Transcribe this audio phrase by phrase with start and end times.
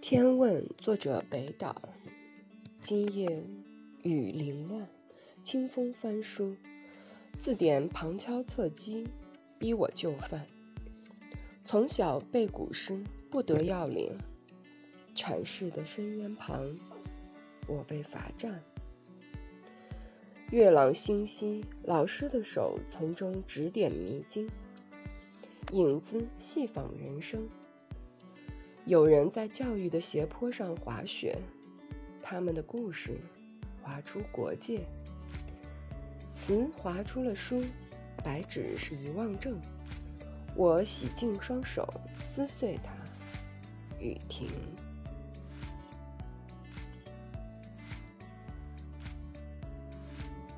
[0.00, 1.82] 天问，作者北岛。
[2.80, 3.44] 今夜
[4.02, 4.88] 雨凌乱，
[5.42, 6.56] 清风翻书，
[7.40, 9.06] 字典旁敲侧击，
[9.58, 10.46] 逼我就范。
[11.64, 14.16] 从小背古诗，不得要领。
[15.14, 16.64] 阐释的深渊旁，
[17.66, 18.62] 我被罚站。
[20.50, 24.50] 月朗星稀，老师的手从中指点迷津，
[25.72, 27.48] 影子细仿人生。
[28.90, 31.38] 有人在教育的斜坡上滑雪，
[32.20, 33.20] 他们的故事
[33.80, 34.80] 划出国界，
[36.34, 37.62] 词划出了书，
[38.24, 39.56] 白纸是遗忘症。
[40.56, 42.90] 我洗净双手，撕碎它，
[44.00, 44.48] 雨停。